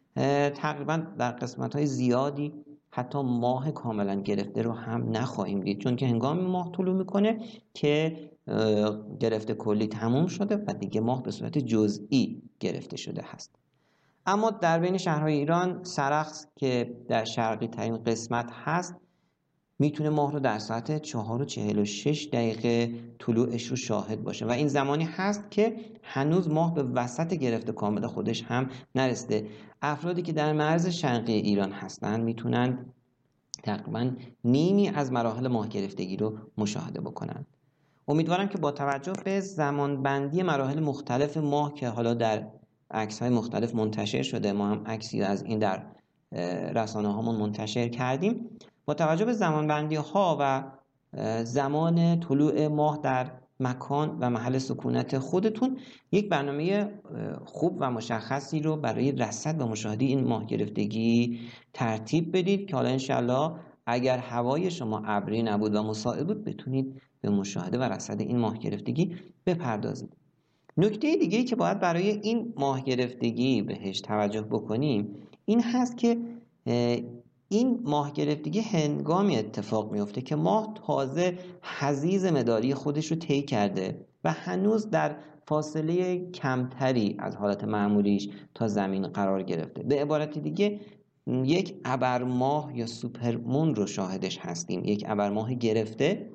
تقریبا 0.54 0.96
در 1.18 1.30
قسمت 1.32 1.76
های 1.76 1.86
زیادی 1.86 2.52
حتی 2.90 3.22
ماه 3.22 3.70
کاملا 3.70 4.20
گرفته 4.20 4.62
رو 4.62 4.72
هم 4.72 5.16
نخواهیم 5.16 5.60
دید. 5.60 5.78
چون 5.78 5.96
که 5.96 6.06
هنگام 6.06 6.40
ماه 6.40 6.72
طلوع 6.72 6.94
می‌کنه 6.94 7.38
که 7.74 8.16
گرفته 9.20 9.54
کلی 9.54 9.86
تموم 9.86 10.26
شده 10.26 10.56
و 10.56 10.72
دیگه 10.72 11.00
ماه 11.00 11.22
به 11.22 11.30
صورت 11.30 11.58
جزئی 11.58 12.42
گرفته 12.60 12.96
شده 12.96 13.22
هست. 13.24 13.56
اما 14.26 14.50
در 14.50 14.78
بین 14.78 14.96
شهرهای 14.96 15.34
ایران 15.34 15.84
سرخص 15.84 16.46
که 16.56 16.96
در 17.08 17.24
شرقی 17.24 17.68
ترین 17.68 17.96
قسمت 17.96 18.50
هست 18.52 18.94
می‌تونه 19.78 20.10
ماه 20.10 20.32
رو 20.32 20.40
در 20.40 20.58
ساعت 20.58 21.02
4 21.02 21.42
و 21.42 21.44
46 21.44 22.28
دقیقه 22.32 22.94
طلوعش 23.18 23.66
رو 23.66 23.76
شاهد 23.76 24.24
باشه. 24.24 24.46
و 24.46 24.50
این 24.50 24.68
زمانی 24.68 25.04
هست 25.04 25.50
که 25.50 25.76
هنوز 26.02 26.48
ماه 26.48 26.74
به 26.74 26.82
وسط 26.82 27.34
گرفته 27.34 27.72
کامل 27.72 28.06
خودش 28.06 28.42
هم 28.42 28.70
نرسیده. 28.94 29.46
افرادی 29.82 30.22
که 30.22 30.32
در 30.32 30.52
مرز 30.52 30.88
شرقی 30.88 31.32
ایران 31.32 31.72
هستند 31.72 32.24
می‌تونن 32.24 32.78
تقریبا 33.62 34.10
نیمی 34.44 34.88
از 34.88 35.12
مراحل 35.12 35.48
ماه 35.48 35.68
گرفتگی 35.68 36.16
رو 36.16 36.38
مشاهده 36.58 37.00
بکنند 37.00 37.46
امیدوارم 38.08 38.48
که 38.48 38.58
با 38.58 38.70
توجه 38.72 39.12
به 39.24 39.40
زمان 39.40 40.02
بندی 40.02 40.42
مراحل 40.42 40.80
مختلف 40.80 41.36
ماه 41.36 41.74
که 41.74 41.88
حالا 41.88 42.14
در 42.14 42.46
عکس 42.90 43.22
های 43.22 43.30
مختلف 43.30 43.74
منتشر 43.74 44.22
شده 44.22 44.52
ما 44.52 44.68
هم 44.68 44.82
عکسی 44.86 45.22
از 45.22 45.42
این 45.42 45.58
در 45.58 45.82
رسانه 46.74 47.12
هامون 47.12 47.36
منتشر 47.36 47.88
کردیم 47.88 48.50
با 48.86 48.94
توجه 48.94 49.24
به 49.24 49.32
زمانبندی 49.32 49.96
ها 49.96 50.36
و 50.40 50.64
زمان 51.44 52.20
طلوع 52.20 52.68
ماه 52.68 53.00
در 53.02 53.30
مکان 53.60 54.18
و 54.20 54.30
محل 54.30 54.58
سکونت 54.58 55.18
خودتون 55.18 55.78
یک 56.12 56.28
برنامه 56.28 56.90
خوب 57.44 57.76
و 57.80 57.90
مشخصی 57.90 58.60
رو 58.60 58.76
برای 58.76 59.12
رصد 59.12 59.60
و 59.60 59.66
مشاهده 59.66 60.04
این 60.04 60.28
ماه 60.28 60.46
گرفتگی 60.46 61.40
ترتیب 61.72 62.36
بدید 62.36 62.68
که 62.68 62.76
حالا 62.76 62.88
انشالله 62.88 63.52
اگر 63.86 64.18
هوای 64.18 64.70
شما 64.70 65.02
ابری 65.06 65.42
نبود 65.42 65.74
و 65.74 65.82
مساعد 65.82 66.26
بود 66.26 66.44
بتونید 66.44 67.02
به 67.20 67.30
مشاهده 67.30 67.78
و 67.78 67.82
رصد 67.82 68.20
این 68.20 68.38
ماه 68.38 68.58
گرفتگی 68.58 69.16
بپردازید. 69.46 70.16
نکته 70.76 71.16
دیگه 71.16 71.44
که 71.44 71.56
باید 71.56 71.80
برای 71.80 72.10
این 72.10 72.54
ماه 72.56 72.84
گرفتگی 72.84 73.62
بهش 73.62 74.00
توجه 74.00 74.42
بکنیم 74.42 75.16
این 75.44 75.62
هست 75.62 75.96
که 75.98 76.18
این 77.48 77.80
ماه 77.84 78.12
گرفتگی 78.12 78.60
هنگامی 78.60 79.36
اتفاق 79.36 79.92
میفته 79.92 80.20
که 80.20 80.36
ماه 80.36 80.74
تازه 80.86 81.38
حزیز 81.78 82.24
مداری 82.24 82.74
خودش 82.74 83.10
رو 83.10 83.16
طی 83.16 83.42
کرده 83.42 84.06
و 84.24 84.32
هنوز 84.32 84.90
در 84.90 85.16
فاصله 85.46 86.18
کمتری 86.30 87.16
از 87.18 87.36
حالت 87.36 87.64
معمولیش 87.64 88.28
تا 88.54 88.68
زمین 88.68 89.06
قرار 89.06 89.42
گرفته. 89.42 89.82
به 89.82 90.02
عبارت 90.02 90.38
دیگه 90.38 90.80
یک 91.26 91.74
ابرماه 91.84 92.78
یا 92.78 92.86
سوپرمون 92.86 93.74
رو 93.74 93.86
شاهدش 93.86 94.38
هستیم. 94.38 94.84
یک 94.84 95.04
ابرماه 95.08 95.54
گرفته 95.54 96.30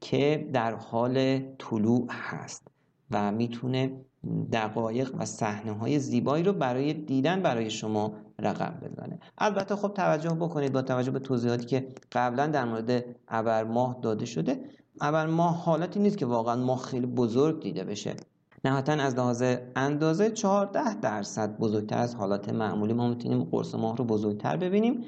که 0.00 0.50
در 0.52 0.74
حال 0.74 1.38
طلوع 1.58 2.06
هست 2.10 2.68
و 3.10 3.32
می‌تونه 3.32 3.92
دقایق 4.52 5.14
و 5.18 5.24
صحنه 5.24 5.72
های 5.72 5.98
زیبایی 5.98 6.44
رو 6.44 6.52
برای 6.52 6.92
دیدن 6.92 7.42
برای 7.42 7.70
شما 7.70 8.14
رقم 8.42 8.74
بزنه. 8.82 9.18
البته 9.38 9.76
خب 9.76 9.88
توجه 9.88 10.30
بکنید 10.30 10.72
با 10.72 10.82
توجه 10.82 11.10
به 11.10 11.18
توضیحاتی 11.18 11.66
که 11.66 11.88
قبلا 12.12 12.46
در 12.46 12.64
مورد 12.64 13.04
ابر 13.28 13.64
ماه 13.64 13.98
داده 14.02 14.24
شده 14.24 14.64
ابر 15.00 15.26
ماه 15.26 15.64
حالتی 15.64 16.00
نیست 16.00 16.18
که 16.18 16.26
واقعا 16.26 16.56
ماه 16.56 16.78
خیلی 16.78 17.06
بزرگ 17.06 17.62
دیده 17.62 17.84
بشه. 17.84 18.14
نهایتا 18.64 18.92
از 18.92 19.14
لحاظ 19.14 19.42
اندازه 19.76 20.30
14 20.30 21.00
درصد 21.00 21.58
بزرگتر 21.58 21.98
از 21.98 22.14
حالات 22.14 22.48
معمولی 22.48 22.92
ما 22.92 23.08
می‌تونیم 23.08 23.44
قرص 23.44 23.74
ماه 23.74 23.96
رو 23.96 24.04
بزرگتر 24.04 24.56
ببینیم. 24.56 25.04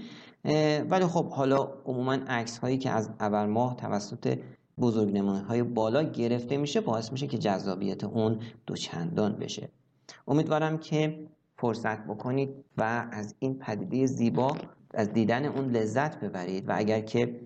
ولی 0.90 1.06
خب 1.06 1.28
حالا 1.28 1.68
عموما 1.84 2.12
عکس 2.12 2.58
هایی 2.58 2.78
که 2.78 2.90
از 2.90 3.10
ابر 3.20 3.46
ماه 3.46 3.76
توسط 3.76 4.38
بزرگ 4.78 5.16
های 5.16 5.62
بالا 5.62 6.02
گرفته 6.02 6.56
میشه 6.56 6.80
باعث 6.80 7.12
میشه 7.12 7.26
که 7.26 7.38
جذابیت 7.38 8.04
اون 8.04 8.38
دوچندان 8.66 9.32
بشه. 9.32 9.68
امیدوارم 10.28 10.78
که 10.78 11.28
فرصت 11.56 12.04
بکنید 12.04 12.48
و 12.78 13.06
از 13.12 13.34
این 13.38 13.58
پدیده 13.58 14.06
زیبا 14.06 14.56
از 14.94 15.12
دیدن 15.12 15.44
اون 15.44 15.70
لذت 15.70 16.20
ببرید. 16.20 16.68
و 16.68 16.72
اگر 16.76 17.00
که 17.00 17.40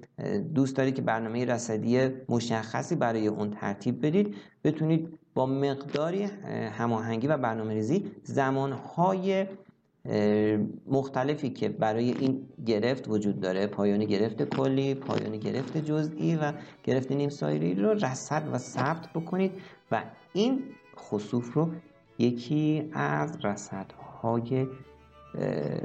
دوست 0.55 0.77
دارید 0.77 0.95
که 0.95 1.03
برنامه 1.03 1.45
رصدی 1.45 2.09
مشخصی 2.29 2.95
برای 2.95 3.27
اون 3.27 3.51
ترتیب 3.51 4.07
بدید 4.07 4.35
بتونید 4.65 5.19
با 5.35 5.47
مقداری 5.47 6.23
هماهنگی 6.79 7.27
و 7.27 7.37
برنامه 7.37 7.75
ریزی 7.75 8.11
زمانهای 8.23 9.47
مختلفی 10.87 11.51
که 11.51 11.69
برای 11.69 12.11
این 12.11 12.49
گرفت 12.67 13.09
وجود 13.09 13.41
داره 13.41 13.67
پایان 13.67 14.05
گرفت 14.05 14.43
کلی 14.43 14.95
پایان 14.95 15.37
گرفت 15.37 15.77
جزئی 15.77 16.37
و 16.37 16.53
گرفت 16.85 17.13
نیم 17.13 17.29
سایری 17.29 17.75
رو 17.75 17.89
رصد 17.89 18.49
و 18.53 18.59
ثبت 18.59 19.13
بکنید 19.15 19.53
و 19.93 20.03
این 20.33 20.63
خصوف 20.97 21.53
رو 21.53 21.71
یکی 22.19 22.91
از 22.93 23.45
رصدهای 23.45 24.67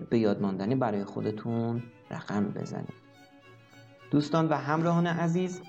به 0.09 0.19
یاد 0.19 0.41
ماندنی 0.41 0.75
برای 0.75 1.03
خودتون 1.03 1.83
رقم 2.11 2.43
بزنید. 2.43 2.93
دوستان 4.11 4.47
و 4.49 4.53
همراهان 4.53 5.07
عزیز 5.07 5.61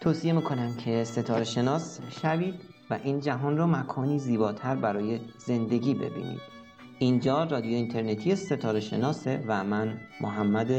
توصیه 0.00 0.32
می‌کنم 0.32 0.74
که 0.76 1.04
ستاره 1.04 1.44
شناس 1.44 2.00
شوید 2.10 2.54
و 2.90 2.98
این 3.02 3.20
جهان 3.20 3.58
رو 3.58 3.66
مکانی 3.66 4.18
زیباتر 4.18 4.76
برای 4.76 5.20
زندگی 5.38 5.94
ببینید. 5.94 6.40
اینجا 6.98 7.44
رادیو 7.44 7.74
اینترنتی 7.74 8.36
ستاره 8.36 8.80
شناسه 8.80 9.44
و 9.46 9.64
من 9.64 10.00
محمد 10.20 10.70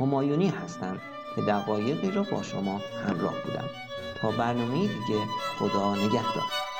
همایونی 0.00 0.48
هستم 0.48 0.98
که 1.36 1.42
دقایقی 1.42 2.10
را 2.10 2.22
با 2.22 2.42
شما 2.42 2.80
همراه 3.06 3.34
بودم. 3.44 3.64
تا 4.20 4.30
برنامه 4.30 4.80
دیگه 4.80 5.20
خدا 5.58 5.94
نگهدار. 5.94 6.73